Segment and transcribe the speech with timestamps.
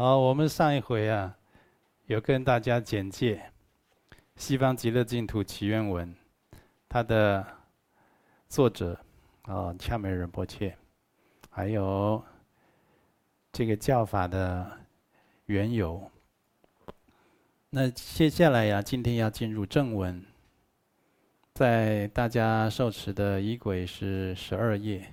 [0.00, 1.36] 好，我们上一回啊，
[2.06, 3.50] 有跟大家简介
[4.36, 6.08] 《西方极乐净土起源文》，
[6.88, 7.44] 它的
[8.48, 8.96] 作者
[9.42, 10.78] 啊，恰美仁波切，
[11.50, 12.22] 还有
[13.50, 14.70] 这个教法的
[15.46, 16.08] 缘由。
[17.70, 20.24] 那接下来呀，今天要进入正文，
[21.54, 25.12] 在大家受持的仪轨是十二页，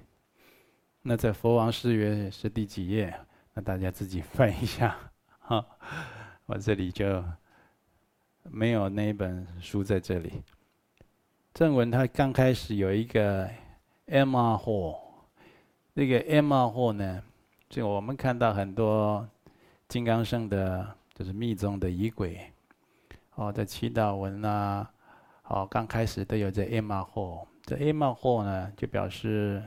[1.02, 3.20] 那在佛王誓约是第几页？
[3.56, 4.96] 那大家自己 翻一下，
[5.40, 5.66] 哈，
[6.46, 7.24] 我这里就
[8.44, 10.44] 没有那一本书在这里。
[11.54, 13.50] 正文它刚开始有一个
[14.08, 14.58] M.R.
[14.58, 15.00] Hall，
[15.94, 16.66] 那个 M.R.
[16.66, 17.24] Hall 呢，
[17.70, 19.26] 就我们看到很多
[19.88, 22.52] 金刚圣的，就是密宗的仪轨，
[23.36, 24.92] 哦，在祈祷文啊，
[25.44, 27.02] 哦，刚开始都有这 M.R.
[27.04, 28.12] Hall，这 M.R.
[28.12, 29.64] Hall 呢，就表示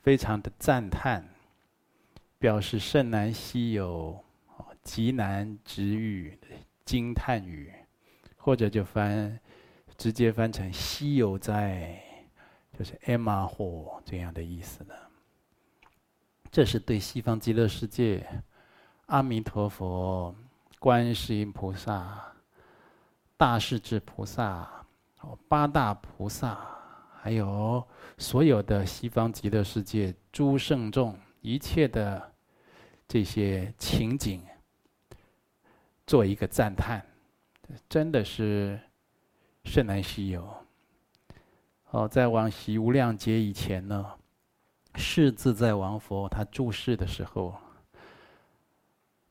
[0.00, 1.22] 非常的赞叹。
[2.38, 4.24] 表示甚难稀有，
[4.82, 6.38] 极难值遇，
[6.84, 7.72] 惊叹语，
[8.36, 9.38] 或者就翻，
[9.96, 12.00] 直接翻成稀有哉，
[12.78, 13.44] 就是 M.R.
[13.44, 14.94] 货这样的意思了。
[16.50, 18.24] 这是对西方极乐世界、
[19.06, 20.34] 阿弥陀佛、
[20.78, 22.32] 观世音菩萨、
[23.36, 24.86] 大势至菩萨、
[25.48, 26.56] 八大菩萨，
[27.20, 27.84] 还有
[28.16, 31.18] 所有的西方极乐世界诸圣众。
[31.40, 32.32] 一切的
[33.06, 34.42] 这些情景，
[36.06, 37.04] 做一个赞叹，
[37.88, 38.78] 真的是
[39.64, 40.52] 甚难稀有。
[41.90, 44.04] 哦，在往昔无量劫以前呢，
[44.96, 47.54] 释自在王佛他住世的时候，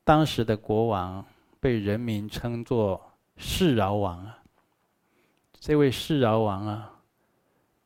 [0.04, 1.24] 当时的国王
[1.60, 4.44] 被人民称作释饶王啊。
[5.60, 7.02] 这位释饶王啊，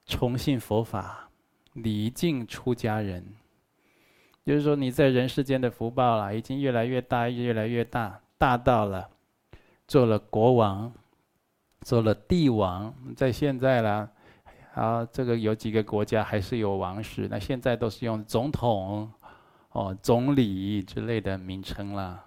[0.05, 1.29] 崇信佛法，
[1.73, 3.25] 礼敬出家人。
[4.43, 9.07] 就是说，你在人世间的福报啦，已经越来越大，越来越大，大到了
[9.87, 10.91] 做了国王，
[11.81, 12.93] 做了帝王。
[13.15, 14.09] 在现在啦，
[14.73, 19.11] 啊，这个有几个国家还是有王室，那现在都是用总统、
[19.73, 22.25] 哦总理之类的名称啦。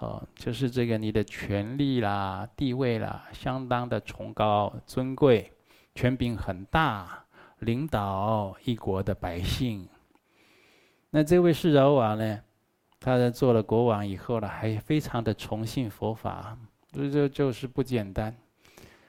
[0.00, 5.52] 哦，就是这个你的权力啦、地位啦，相当的崇高尊贵，
[5.94, 7.24] 权柄很大，
[7.60, 9.86] 领导一国的百姓。
[11.10, 12.40] 那这位释饶王呢，
[13.00, 16.56] 他在做了国王以后呢，还非常的崇信佛法，
[16.92, 18.32] 这就就是不简单。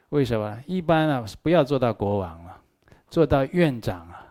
[0.09, 0.62] 为什么？
[0.66, 2.57] 一般啊，不要做到国王了，
[3.07, 4.28] 做到院长啊，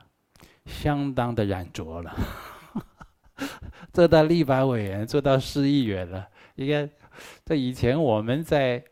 [0.67, 2.15] 相当的染着了。
[3.93, 6.29] 做到立法委员，做到市议员了。
[6.57, 6.89] 应该
[7.45, 8.83] 在以前我们在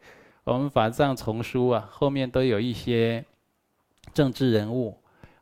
[0.45, 3.25] 我们法藏丛书啊，后面都有一些
[4.15, 4.97] 政治人物。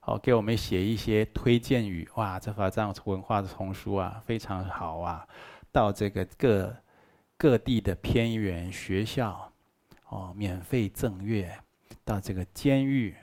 [0.07, 5.27] 哦，给我们写一些推荐语，哇，这法藏文化的丛书啊，非常好啊。
[5.73, 6.77] 到这个各
[7.37, 9.53] 各地的偏远学校，
[10.09, 11.49] 哦，免费赠阅；
[12.05, 13.17] 到这个监狱、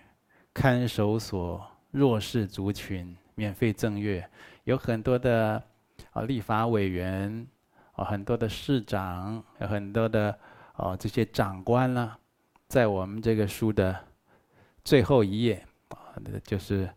[0.53, 4.29] 看守所、弱势族群，免费赠阅。
[4.65, 5.63] 有很多的
[6.11, 7.47] 啊，立法委员，
[7.93, 10.37] 啊，很多的市长，有很多的
[10.75, 12.19] 哦，这些长官啦，
[12.67, 13.97] 在我们这个书的
[14.83, 15.65] 最后一页。
[16.43, 16.89] 就是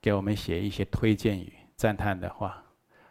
[0.00, 2.62] 给我们写一些推荐语、赞叹的话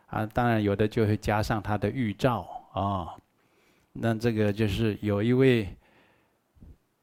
[0.07, 2.41] 啊，当然有的就会加上他的预兆
[2.73, 3.15] 啊。
[3.93, 5.67] 那这个就是有一位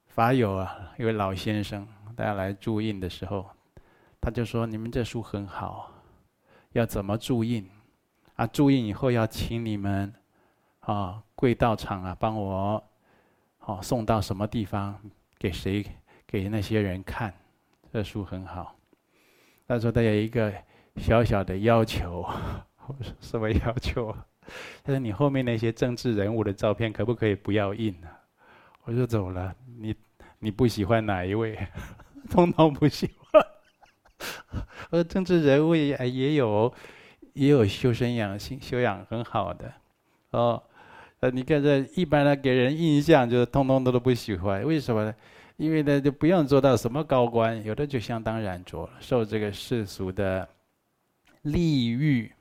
[0.06, 3.48] 法友啊，一位老先生，大家来注印的时候，
[4.20, 5.92] 他就说：“你们这书很好，
[6.72, 7.68] 要怎么注印？
[8.36, 10.12] 啊，注印以后要请你们
[10.80, 12.82] 啊，贵道场啊，帮我
[13.60, 14.98] 哦送到什么地方
[15.38, 15.84] 给谁？
[16.26, 17.32] 给那些人看。”
[17.92, 18.76] 这书很好，
[19.66, 20.52] 他说他有一个
[20.96, 22.20] 小小的要求，
[22.86, 24.14] 我 说什么要求？
[24.84, 28.08] 他说你后面那些政治人物的照片可不可以不要印呢？
[28.84, 29.94] 我说走了，你
[30.38, 31.58] 你不喜欢哪一位？
[32.30, 33.42] 通通不喜欢。
[34.90, 36.72] 我说政治人物也也有
[37.32, 39.72] 也有修身养性、修养很好的
[40.30, 40.62] 哦。
[41.20, 45.14] 呃，你看这一般的给人印象就是通通都都不喜欢，为什么呢？
[45.58, 50.48] 因为呢，就不用做到什么高官，有的就相当染着了，受这个世俗的
[51.42, 52.32] 利欲、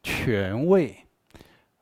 [0.00, 0.96] 权位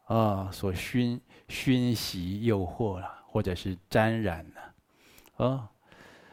[0.06, 4.75] 啊所熏熏习、诱惑了，或者是沾染了。
[5.37, 5.69] 哦，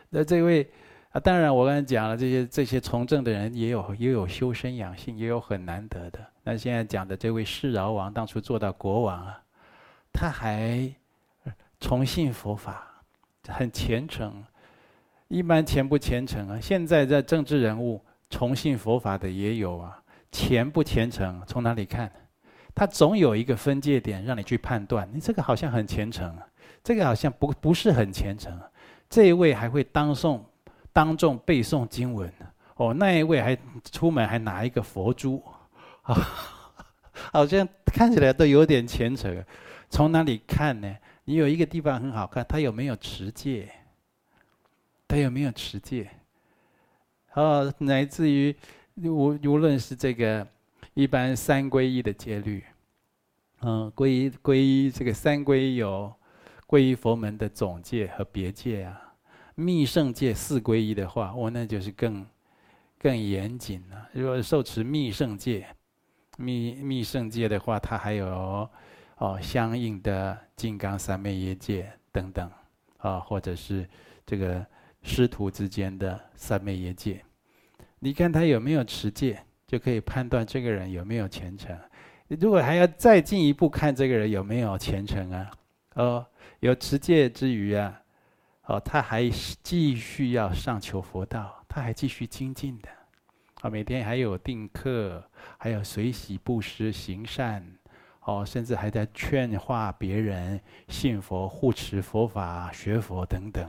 [0.09, 0.65] 那这位
[1.09, 6.25] 啊，当然我刚才讲了，这些这些从政的人也有也有修身养性，也有很难得的。
[6.43, 9.43] 那现在讲的这位释饶王，当初做到国王啊，
[10.13, 10.89] 他还
[11.81, 12.87] 崇信佛法。
[13.51, 14.43] 很虔诚，
[15.27, 16.59] 一般虔不虔诚啊？
[16.61, 20.01] 现在在政治人物崇信佛法的也有啊，
[20.31, 22.11] 虔不虔诚从哪里看？
[22.73, 26.35] 他总有一个分界点让你去判断，你这个好像很虔诚，
[26.83, 28.57] 这个好像不不是很虔诚。
[29.09, 30.39] 这一位还会当诵
[30.93, 32.31] 当众背诵经文，
[32.77, 33.57] 哦，那一位还
[33.91, 35.43] 出门还拿一个佛珠，
[36.03, 36.15] 啊，
[37.33, 39.43] 好像看起来都有点虔诚。
[39.89, 40.95] 从哪里看呢？
[41.31, 43.71] 你有一个地方很好看，他有没有持戒？
[45.07, 46.11] 他有没有持戒？
[47.35, 48.53] 哦，乃至于
[48.95, 50.45] 无无论是这个
[50.93, 52.61] 一般三皈依的戒律，
[53.61, 56.13] 嗯，皈依皈依这个三皈依有
[56.67, 59.13] 皈依佛门的总戒和别戒啊，
[59.55, 62.25] 密圣戒四皈依的话，哦，那就是更
[62.99, 64.09] 更严谨了。
[64.11, 65.65] 如果受持密圣戒，
[66.37, 68.69] 密密圣戒的话，它还有。
[69.21, 72.49] 哦，相应的金刚三昧耶戒等等，
[72.97, 73.87] 啊，或者是
[74.25, 74.65] 这个
[75.03, 77.23] 师徒之间的三昧耶戒，
[77.99, 81.77] 你看他有没有持戒，就可以判断这个人有没有虔诚。
[82.29, 85.51] 如果还要再进一步看这个人有没有虔诚啊，
[85.93, 86.25] 哦，
[86.61, 88.01] 有持戒之余啊，
[88.65, 89.29] 哦，他还
[89.61, 92.89] 继续要上求佛道，他还继续精进的，
[93.61, 95.23] 啊，每天还有定课，
[95.59, 97.63] 还有随喜布施行善。
[98.39, 103.67] 哦，甚至还在劝化别人信佛、护持佛法、学佛等等，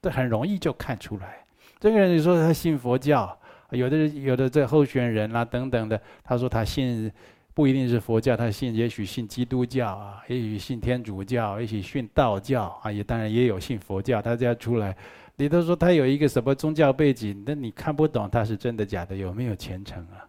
[0.00, 1.44] 这很容易就看出来。
[1.80, 3.38] 这个人你说他信佛教，
[3.70, 7.10] 有的人有的这候选人啦、啊、等等的，他说他信
[7.52, 14.22] 不一定是佛教，他信也许信基督教啊，也许信天主教，也许信道教啊，也当然也有信佛教。
[14.22, 14.96] 他这样出来，
[15.36, 20.26] 你都说他有一个什么宗教背景，那你看不懂他是真的假的，有没有虔诚啊？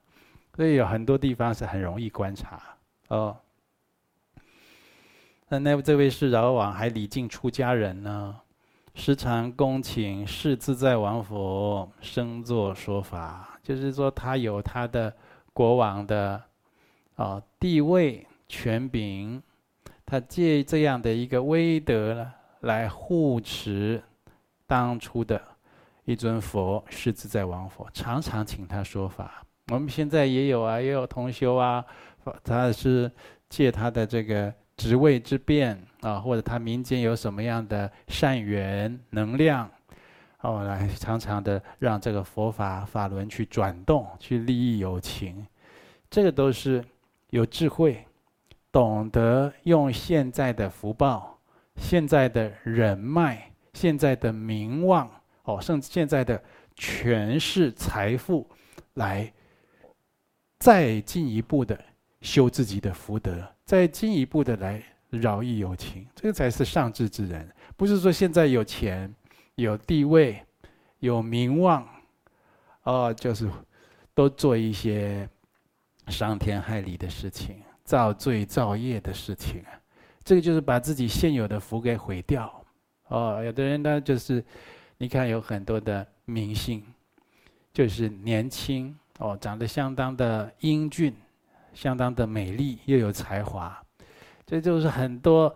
[0.55, 2.61] 所以有很多地方是很容易观察
[3.09, 3.35] 哦。
[5.47, 8.35] 那那这位是饶王，还礼敬出家人呢，
[8.95, 15.15] 时常恭请释自在王佛升座说法，就是说他有他的
[15.53, 16.41] 国王的
[17.15, 19.39] 啊地位权柄，
[20.03, 24.01] 他借这样的一个威德呢来护持
[24.65, 25.39] 当初的
[26.05, 29.43] 一尊佛释自在王佛，常常请他说法。
[29.71, 31.85] 我们现在也有啊，也有同修啊，
[32.43, 33.11] 他是
[33.47, 34.51] 借他的这个。
[34.77, 39.69] 职位之便啊，或者他民间有什么样的善缘能量，
[40.41, 45.47] 哦，来常常的让这个佛法法轮去转动，去利益有情，
[46.09, 46.83] 这个都是
[47.29, 48.05] 有智慧，
[48.71, 51.39] 懂得用现在的福报、
[51.77, 55.09] 现在的人脉、现在的名望，
[55.43, 56.43] 哦，甚至现在的
[56.75, 58.45] 权势、财富，
[58.95, 59.31] 来
[60.59, 61.79] 再进一步的
[62.19, 63.54] 修自己的福德。
[63.65, 67.49] 再进一步的来饶益有情，这个才是上智之人。
[67.75, 69.13] 不是说现在有钱、
[69.55, 70.39] 有地位、
[70.99, 71.85] 有名望，
[72.83, 73.49] 哦，就是
[74.13, 75.27] 都做一些
[76.07, 79.63] 伤天害理的事情、造罪造业的事情。
[80.23, 82.63] 这个就是把自己现有的福给毁掉。
[83.07, 84.43] 哦，有的人呢，就是
[84.97, 86.83] 你看有很多的明星，
[87.73, 91.11] 就是年轻哦，长得相当的英俊。
[91.75, 93.79] 相当的美丽，又有才华，
[94.47, 95.53] 这就是很多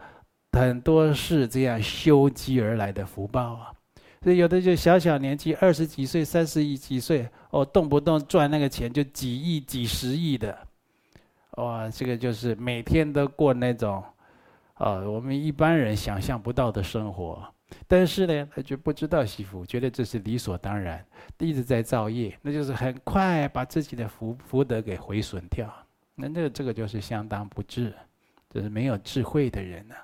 [0.52, 3.72] 很多是这样修积而来的福报啊。
[4.22, 10.56] 所以有的就小小年纪，二十几岁、三十几岁，哦，动不动赚那个钱就几亿、几十亿的，
[11.52, 14.04] 哇，这个就是每天都过那种，
[14.76, 17.42] 哦，我们一般人想象不到的生活。
[17.88, 21.06] 但是呢，他就不知道惜福，觉得这是理所当然，
[21.38, 25.72] 一直在造业，那就是很快把自己的福福德给毁损掉。
[26.22, 27.94] 那这个这个就是相当不智，
[28.50, 29.96] 就是没有智慧的人呢、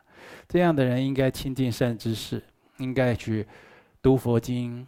[0.47, 2.41] 这样的人应该亲近善知识，
[2.77, 3.45] 应该去
[4.01, 4.87] 读佛经，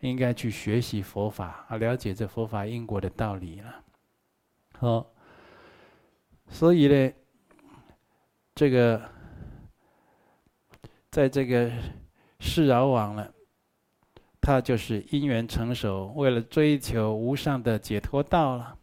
[0.00, 3.74] 应该去学习佛法啊，了解这佛法因果的道理了。
[4.78, 5.06] 好，
[6.48, 7.12] 所以呢，
[8.54, 9.00] 这个
[11.10, 11.72] 在这个
[12.38, 13.26] 释饶王呢，
[14.42, 18.76] 他就是因缘成熟，为了追求无上的解脱道了，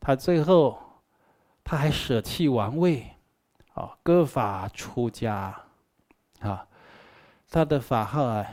[0.00, 0.76] 他最后。
[1.64, 3.06] 他还舍弃王位，
[3.74, 5.54] 啊，割发出家，
[6.40, 6.66] 啊，
[7.48, 8.44] 他的法号啊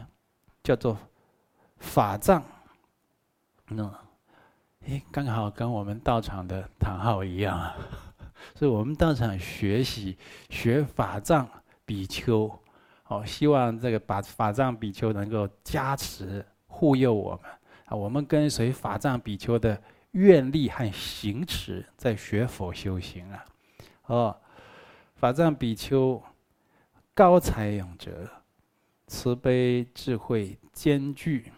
[0.63, 0.97] 叫做
[1.77, 2.41] 法藏，
[3.69, 3.91] 嗯，
[4.85, 7.75] 诶，刚好跟我们道场的堂号一样啊，
[8.55, 10.17] 所以我们道场学习
[10.49, 11.49] 学法藏
[11.85, 12.49] 比丘，
[13.07, 17.51] 哦，希望这个把法藏比丘能够加持护佑我们，
[17.85, 19.81] 啊，我们跟随法藏比丘的。
[20.11, 23.45] 愿力和行持在学佛修行啊，
[24.07, 24.37] 哦，
[25.15, 26.21] 法藏比丘
[27.13, 28.27] 高才永哲，
[29.07, 31.51] 慈悲智慧兼具。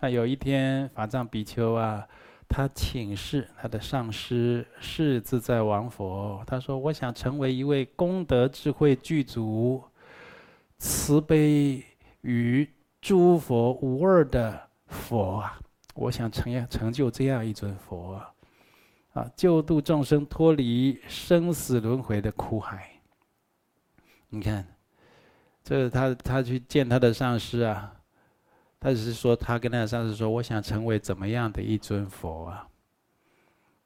[0.00, 2.04] 那有一天，法藏比丘啊，
[2.48, 9.82] 他请示他的上师世自在王佛，他说：“我想成为一位功德智慧具足、
[10.78, 11.84] 慈悲
[12.22, 12.68] 与
[13.00, 15.60] 诸佛无二的佛啊！
[15.94, 18.34] 我想成成就这样一尊佛啊！
[19.12, 22.90] 啊，救度众生脱离生死轮回的苦海。
[24.28, 24.66] 你看，
[25.62, 27.94] 这是他他去见他的上师啊。”
[28.80, 32.66] 他只是说，他跟他的上师说：“我想成为怎么样的一尊佛啊？”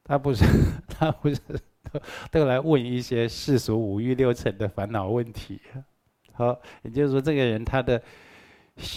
[0.03, 0.43] 他不是，
[0.89, 1.39] 他不是
[1.93, 2.01] 都
[2.33, 5.61] 都来问一些世俗五欲六尘的烦恼问题。
[6.33, 8.03] 好，也就是说，这个人他的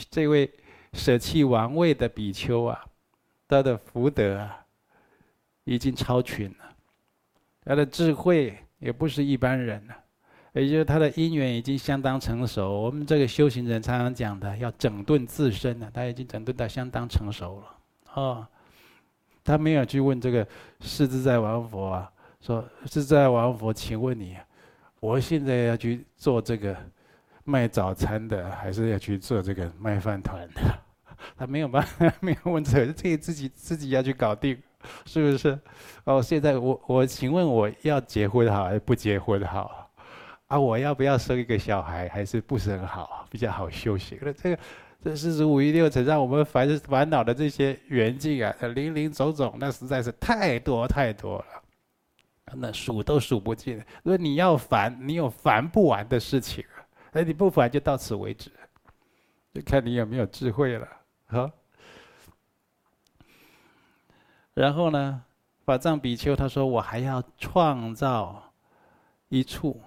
[0.10, 0.50] 这位
[0.94, 2.86] 舍弃王位的比丘啊，
[3.50, 4.64] 他的福德啊，
[5.64, 6.76] 已经超群了，
[7.66, 9.96] 他的智慧也不是一般人了。
[10.54, 12.82] 也就是他的因缘已经相当成熟。
[12.82, 17.76] 我们这个修行人常常讲的，要整顿自身呢，他已经整顿到相当成熟了。
[18.14, 18.48] 哦，
[19.44, 20.48] 他没有去问这个
[20.82, 24.38] 世自在王佛啊，说世自在王佛，请问你，
[25.00, 26.76] 我现在要去做这个
[27.44, 30.62] 卖早餐的，还是要去做这个卖饭团的？
[31.38, 34.58] 他没有办法， 没有问这个，这个自己自己要去搞定，
[35.06, 35.60] 是不是？
[36.04, 39.90] 哦，现在我我请问我要结婚好还是不结婚好？
[40.48, 44.18] 啊，我要不要生一个小孩，还是不生好，比较好修行？
[44.22, 44.60] 那这个
[45.04, 51.46] 这四十五一六尘，让我们烦烦恼的这些缘境啊，林林总总，那实在是太多太多了，
[52.56, 53.78] 那数都数不尽。
[54.04, 56.66] 如果你要烦，你有烦不完的事情，
[57.12, 58.50] 哎，你不烦就到此为止，
[59.54, 60.88] 就看你有没有智慧了。
[61.32, 61.50] 好，
[64.56, 65.24] 然后呢，
[65.64, 68.52] 法藏比丘他说：“我还要创造
[69.28, 69.80] 一处。”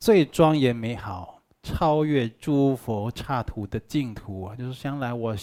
[0.00, 5.36] 最庄严美好、超越诸佛刹土的净土啊，就是将来我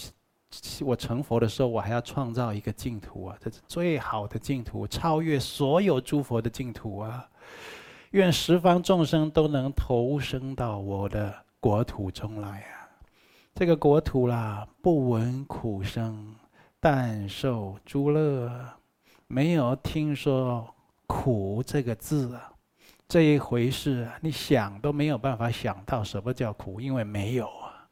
[0.84, 7.26] 我成佛的时候，我还要创造一个净土啊，这是最好的净土，超越所有诸佛的净土啊！
[8.10, 12.79] 愿十方众生都能投生到我的国土中来啊！
[13.54, 16.34] 这个国土啦，不闻苦声，
[16.78, 18.50] 但受诸乐，
[19.26, 20.74] 没有听说
[21.06, 22.52] 苦这个字啊。
[23.06, 27.88] 这一回事，你想都没有办法想到什么叫苦，因为没有啊，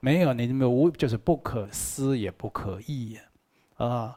[0.00, 3.18] 没有你没有无就是不可思也不可议
[3.76, 4.16] 啊，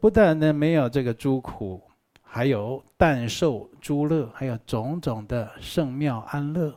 [0.00, 1.82] 不但呢没有这个诸苦，
[2.22, 6.74] 还有但受诸乐，还有种种的圣妙安乐，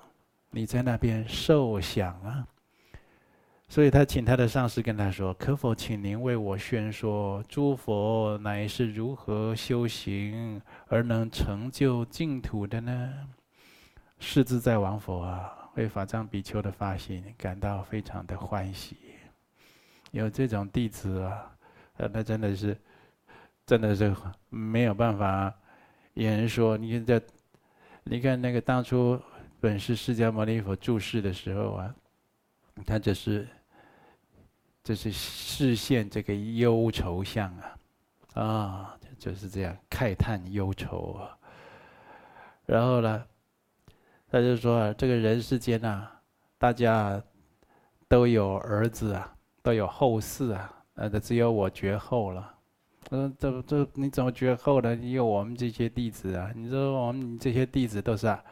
[0.53, 2.47] 你在那边受想啊。
[3.67, 13.13] 所以他请他的上师跟他说：“可否请您为我宣说，诸佛乃是如何修行而能成就净土的呢？”
[14.19, 18.95] 世自在王佛啊，为法藏比丘的发心感到非常的欢喜。
[20.11, 21.51] 有这种弟子啊，
[21.97, 22.77] 那真的是，
[23.65, 24.15] 真的是
[24.49, 25.51] 没有办法
[26.13, 26.77] 言说。
[26.77, 27.21] 你看这，
[28.03, 29.19] 你看那个当初
[29.63, 31.95] 本是释迦牟尼佛住世的时候啊，
[32.85, 33.47] 他就是。
[34.85, 41.37] 这是示现这个忧愁相啊，啊，就是这样慨叹忧愁啊。
[42.65, 43.25] 然后呢，
[44.29, 46.05] 他就说啊，这个人世间呐，
[46.57, 47.23] 大家
[48.09, 52.53] 都有儿子啊，都有后嗣啊，那这只有我绝后了。
[53.11, 54.93] 嗯，这这你怎么绝后呢？
[54.93, 58.43] 你有我们这些弟子啊，你说我们这些弟子都是啊，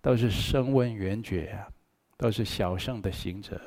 [0.00, 1.68] 都是声闻缘觉啊，
[2.16, 3.60] 都是小圣的行者。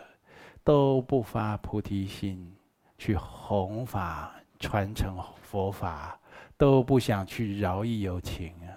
[0.66, 2.50] 都不发菩提心，
[2.98, 6.18] 去弘法传承佛法，
[6.56, 8.72] 都不想去饶益有情啊。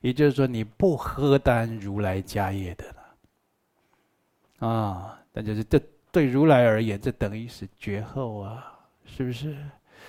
[0.00, 2.84] 也就是说，你不荷担如来家业的
[4.60, 5.16] 了啊。
[5.32, 9.56] 那就是这对如来而言，这等于是绝后啊，是不是？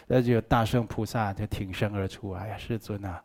[0.08, 3.24] 那就大圣菩萨就挺身而出，哎呀，世尊啊，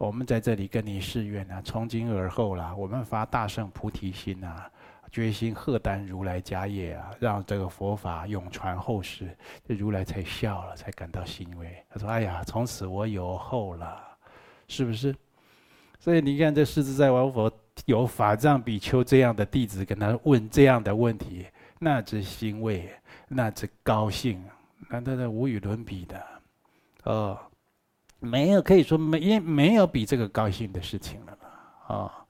[0.00, 4.70] 我们在这里跟你誓愿啊，从今而后啦，我们发大圣菩提心啊。
[5.12, 9.36] 决心荷担如来家业啊，让这个佛法永传后世。
[9.66, 11.84] 这如来才笑了，才感到欣慰。
[11.90, 14.00] 他说：“哎呀，从此我有后了，
[14.68, 15.14] 是不是？”
[16.00, 17.52] 所以你看，这世自在王佛
[17.84, 21.44] 有法藏比丘这样的弟子跟他问这样的问题，
[21.78, 22.88] 那之欣慰，
[23.28, 24.42] 那之高兴，
[24.88, 26.26] 那真的无与伦比的。
[27.02, 27.36] 哦，
[28.20, 32.26] 没有可以说没，因没有比这个高兴的事情了嘛啊。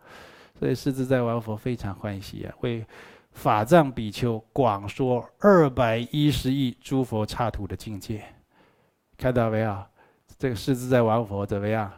[0.59, 2.85] 所以世子在王佛非常欢喜啊，为
[3.32, 8.25] 法藏比丘广说二百一十亿诸佛刹土的境界，
[9.16, 9.85] 看到没有？
[10.38, 11.92] 这个世子在王佛怎么样？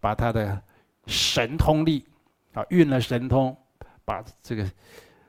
[0.00, 0.62] 把他的
[1.06, 2.06] 神通力
[2.52, 3.56] 啊，运了神通，
[4.04, 4.70] 把这个，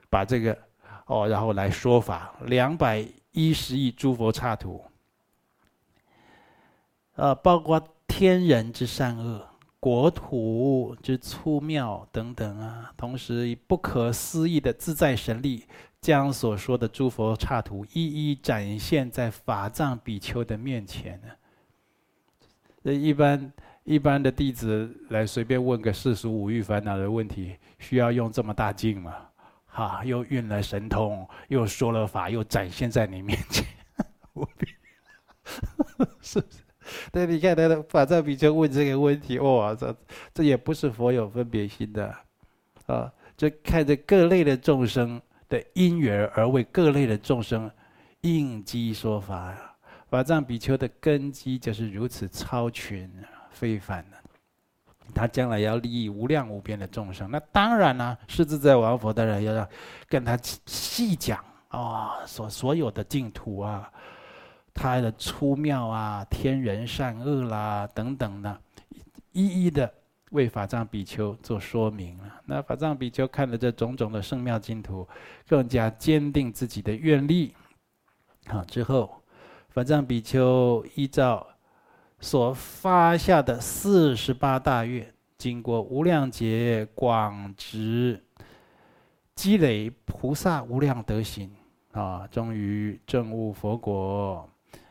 [0.10, 0.58] 把这个
[1.06, 4.84] 哦，然后来说法两百一十亿诸佛刹土
[7.16, 9.48] 呃，包括天人之善恶、
[9.80, 15.66] 国土之粗妙等等啊，同时以不可思议的自在神力，
[16.02, 21.28] 将所说的诸佛刹土一一展现在法藏比丘的面前呢。
[22.84, 23.52] 这一般
[23.84, 29.14] 一般的弟子来随便问个世俗五欲烦恼的问题，需要用这么大劲吗？
[29.66, 33.66] 哈，又运了神通，又说了法，又展现在你面前，
[36.22, 36.64] 是不是？
[37.12, 39.96] 对，你看他的法藏比丘问这个问题，哇，这
[40.34, 42.16] 这也不是佛有分别心的，
[42.86, 47.70] 啊，就看着各类的众生的因缘而为各类的众生
[48.22, 49.74] 应机说法呀。
[50.10, 53.12] 法藏比丘的根基就是如此超群
[53.52, 54.18] 非凡的，
[55.14, 59.68] 他将来要利益无量无边的众生，那当然呢，是自在王佛当然要让
[60.08, 63.92] 跟他细讲啊，所所有的净土啊。
[64.78, 68.62] 他的出妙啊，天人善恶啦等等的，
[69.32, 69.92] 一一的
[70.30, 72.42] 为法藏比丘做说明了。
[72.46, 75.08] 那法藏比丘看了这种种的圣妙净土，
[75.48, 77.56] 更加坚定自己的愿力。
[78.46, 79.20] 好，之后，
[79.70, 81.46] 法藏比丘依照
[82.20, 88.24] 所发下的四十八大愿，经过无量劫广植
[89.34, 91.52] 积累菩萨无量德行
[91.94, 94.48] 啊，终于证悟佛果。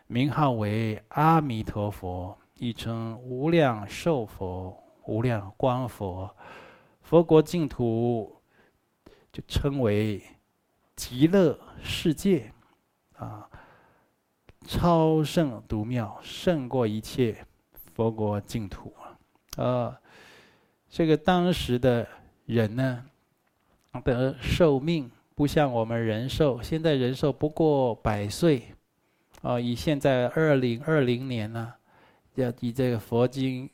[0.08, 6.32] 名号为阿弥陀佛，亦称无量寿佛、无量光佛。
[7.02, 8.40] 佛国净土
[9.32, 10.22] 就称为
[10.94, 12.52] 极乐世界，
[13.16, 13.48] 啊，
[14.64, 17.44] 超胜独妙，胜过一切
[17.94, 18.94] 佛国净土
[19.56, 20.00] 啊。
[20.88, 22.06] 这个当时的
[22.44, 23.04] 人呢，
[24.04, 28.72] 的寿命不像我们人寿，现在人寿不过百岁。
[29.46, 31.72] 哦，以现在二零二零年呢，
[32.34, 33.70] 要以这个佛经，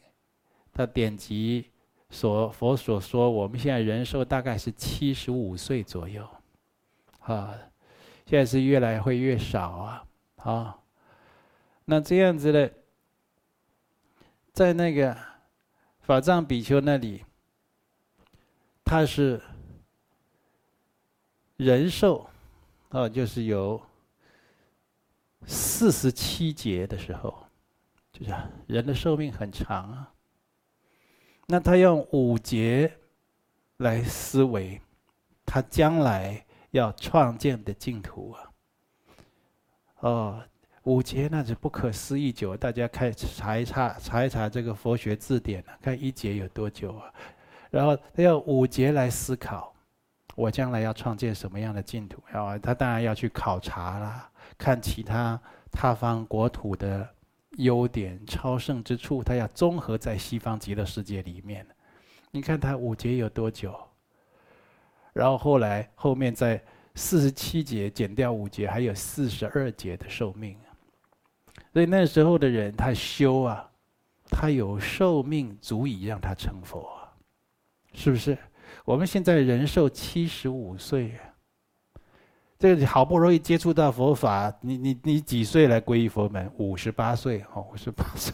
[0.70, 1.70] 它典籍
[2.10, 6.28] 所佛所说，我们现在人寿大概是七十五岁左右，
[7.20, 7.56] 啊，
[8.26, 10.04] 现在是越来会越少啊，
[10.36, 10.78] 啊，
[11.86, 12.70] 那这样子的，
[14.52, 15.16] 在那个
[16.02, 17.24] 法藏比丘那里，
[18.84, 19.40] 他是
[21.56, 22.28] 人寿，
[22.90, 23.80] 啊，就是有。
[25.46, 27.46] 四十七劫的时候，
[28.12, 28.34] 就是
[28.66, 30.12] 人的寿命很长啊。
[31.46, 32.92] 那他用五劫
[33.78, 34.80] 来思维，
[35.44, 38.50] 他将来要创建的净土啊。
[40.00, 40.42] 哦，
[40.84, 47.12] 五劫那是不可思议久，大家看查一查，查一查这个佛学字典啊，看一劫有多久啊。
[47.70, 49.74] 然后他用五劫来思考，
[50.34, 52.22] 我将来要创建什么样的净土？
[52.30, 54.30] 然后他当然要去考察啦。
[54.58, 57.08] 看其他他方国土的
[57.58, 61.66] 优点、超胜之处，他要综合在西方极乐世界里面。
[62.30, 63.74] 你看他五劫有多久？
[65.12, 66.62] 然后后来后面在
[66.94, 70.56] 四十七劫减掉五劫，还有四十二劫的寿命。
[71.72, 73.70] 所以那时候的人，他修啊，
[74.30, 76.88] 他有寿命足以让他成佛，
[77.92, 78.36] 是不是？
[78.84, 81.12] 我们现在人寿七十五岁。
[82.62, 86.48] 这个好不容易接触到佛法，你你你几岁来皈依佛门？
[86.58, 88.32] 五十八岁哦，五十八岁，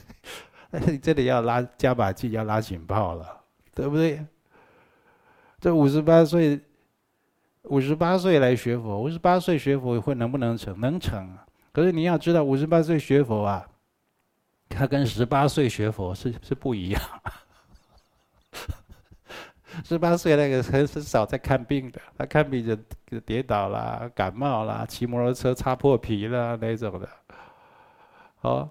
[0.70, 3.26] 那 你这里要拉加把劲，要拉警报了，
[3.74, 4.22] 对不对？
[5.58, 6.60] 这五十八岁，
[7.62, 10.78] 五十八岁来学佛，五十八岁学佛会能不能成？
[10.78, 11.34] 能成。
[11.72, 13.66] 可是你要知道，五十八岁学佛啊，
[14.68, 17.00] 他跟十八岁学佛是是不一样。
[19.84, 22.64] 十八岁那个很很少在看病的，他看病
[23.06, 27.08] 就跌倒啦、感冒啦、骑摩托车擦破皮了那种的。
[28.40, 28.68] 好，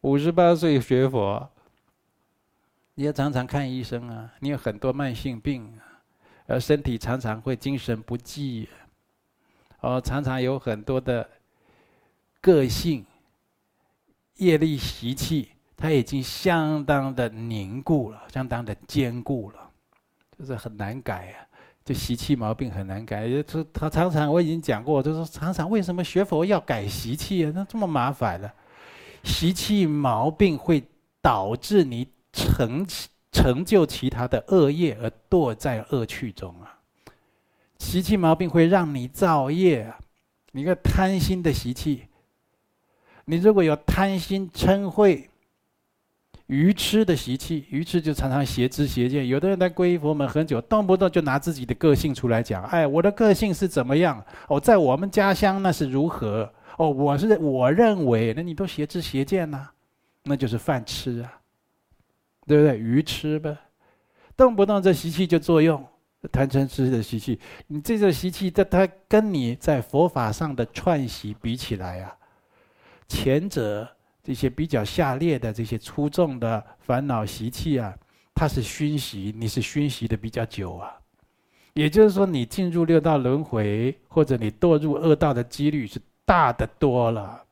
[0.00, 1.48] 五十八岁学佛，
[2.94, 5.78] 你要常常看医生啊，你有很多慢性病，
[6.46, 8.68] 而身体常常会精神不济，
[9.80, 11.28] 哦，常常有很多的
[12.40, 13.04] 个性、
[14.36, 19.63] 业力习气，它已经相当的凝固了，相当的坚固了。
[20.38, 21.46] 就是很难改啊，
[21.84, 23.28] 就习气毛病很难改。
[23.28, 27.52] 就是他常常我已经讲过，就是常常为什么学佛要改习气啊？
[27.54, 28.50] 那这么麻烦的，
[29.22, 30.82] 习气毛病会
[31.22, 32.86] 导致你成
[33.32, 36.78] 成就其他的恶业而堕在恶趣中啊。
[37.78, 39.98] 习气毛病会让你造业啊，
[40.52, 42.04] 你个贪心的习气，
[43.26, 45.28] 你如果有贪心嗔恚。
[46.46, 49.26] 愚痴的习气，愚痴就常常邪知邪见。
[49.26, 54.22] 有的人在皈依佛门很久，动不动就拿自己的个性出来讲：“哎，我的个性是怎么样？
[54.48, 56.52] 哦，在我们家乡那是如何？
[56.76, 59.70] 哦，我是我认为，那你都邪知邪见呐、
[60.24, 61.40] 那就是饭吃啊，
[62.46, 62.78] 对不对？
[62.78, 63.56] 愚痴呗，
[64.36, 65.82] 动不动这习气就作用，
[66.30, 67.40] 贪嗔痴的习气。
[67.68, 72.14] 你这个习气，它它跟你在佛法上的串习比起来啊，
[73.08, 73.93] 前者
[74.24, 77.94] 这些比较下劣的这些出众的烦恼习气啊，
[78.34, 80.90] 它是熏习，你是熏习的比较久啊。
[81.74, 87.42] 也就是说，你进入六道轮回，或者你堕入恶道的几率是大得多了，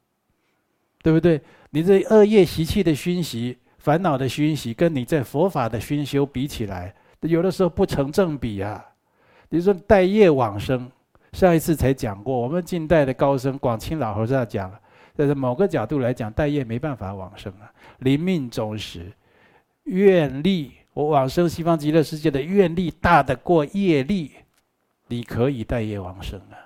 [1.02, 1.38] 对不对？
[1.70, 8.82] 你这恶业习气的熏习、烦恼的熏习，跟你在佛法的熏修比起来，有的时候不成正比啊。
[9.50, 10.90] 比如说带业往生，
[11.32, 14.72] 上一次才讲过，我们近代的高僧广清老和尚讲，
[15.14, 17.72] 在某个角度来讲，带业没办法往生啊。
[17.98, 19.12] 临命终时，
[19.84, 20.72] 愿力。
[20.94, 24.30] 我往生西方极乐世界的愿力大得过业力，
[25.08, 26.56] 你可以带业往生啊。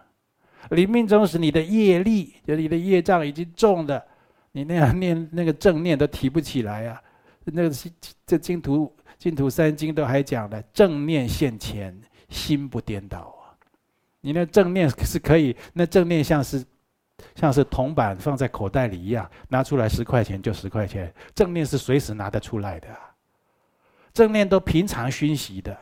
[0.71, 4.05] 临命终时，你的业力，就你的业障已经重了，
[4.51, 7.01] 你那样念那个正念都提不起来啊。
[7.45, 7.73] 那个
[8.27, 11.97] 这净土净土三经都还讲了，正念现前，
[12.29, 13.55] 心不颠倒啊。
[14.23, 16.65] 你那正念是可以，那正念像是
[17.35, 22.89] 像是铜板放在口袋里一样，拿出来十块钱就十块钱，正念是随时拿得出来的。
[24.13, 25.77] 正念都平常熏习的，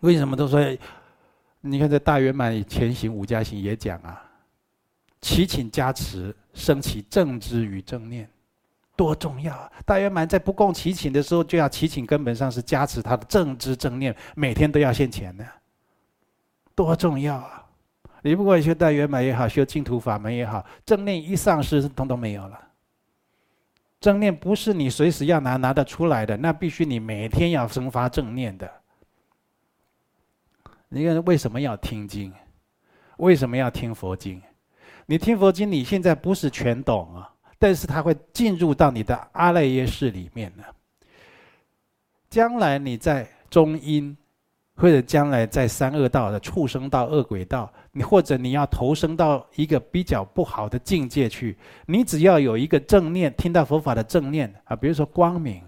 [0.00, 0.78] 为什么都说？
[1.62, 4.22] 你看这大圆满前行五加行也讲啊，
[5.20, 8.26] 祈请加持，升起正知与正念，
[8.96, 9.70] 多重要啊！
[9.84, 15.46] 大圆满在不共祈请的时候，就要祈请，根本上是加持他的正知正念，每天都要现前的，
[16.74, 17.59] 多重要啊！
[18.22, 22.60] 你不管修大圆满也好，修净土法门也好，正念一丧失，通通没有了。
[23.98, 28.70] 正念不是你随时要拿拿得出来的，那必须你每天要生发正念的。
[30.88, 32.32] 你看为什么要听经？
[33.18, 34.40] 为什么要听佛经？
[35.06, 40.64] 你听佛经，你现在不是全懂啊，但是它会进入到你的阿赖耶识里面呢。
[42.28, 44.16] 将来你在中阴。
[44.80, 55.62] 或者将来在三恶道的畜生道、恶鬼道，你或者你要投生到一个比较不好的境界去，你只要有一个正念，听到佛法的正念啊，比如说光明，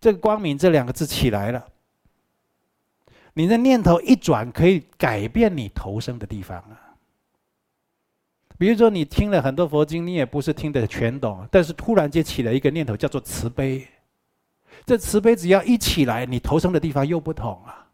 [0.00, 1.66] 这个光明这两个字起来了，
[3.34, 6.94] 你的念头一转，可以改变你投生的地方啊。
[8.56, 13.84] 比如说你听了很多佛经，你也不是听得全懂，但是突然间起了一个念头，叫做慈悲，
[14.86, 17.86] 这慈悲只要一起来，你投生的地方又不同啊。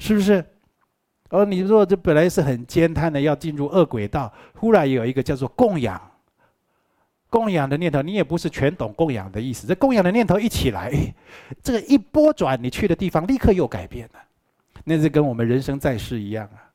[0.00, 0.44] 是不是？
[1.28, 6.00] 而你如果这本来是很慳贪的，要进入恶鬼道，忽然有一个叫做供养、
[7.28, 9.64] 供养的念头，你也不是全懂供养的意思。
[9.64, 10.90] 这供养的念头一起来，
[11.62, 14.20] 这个一波转，你去的地方立刻又改变了。
[14.82, 16.66] 那是跟我们人生在世一样啊。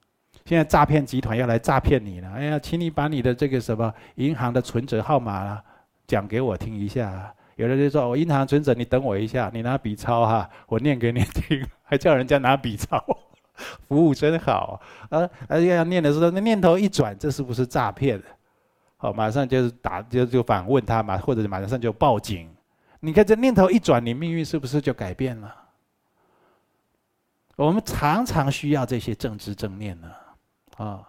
[0.46, 5.64] 现在诈骗集团要来诈骗你了，哎呀，请你把你的这个什么银行的存折号码啊，
[6.08, 7.34] 讲给我听一下。
[7.58, 13.02] 有的人说：“我银行存折，你等我一下，你拿笔抄哈，我念给你听。”还叫人家拿笔抄，
[13.88, 15.30] 服务真好啊！
[15.48, 18.22] 而且要念的时候，那念头一转，这是不是诈骗？
[18.98, 22.50] 好，马上就是打，就就反问他嘛，或者马上就报警。
[23.00, 25.56] 你看这念头一转，你命运是不是就改变了？
[27.56, 30.12] 我们常常需要这些正知正念呢，
[30.78, 31.08] 啊。